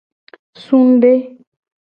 [0.63, 1.13] Sude.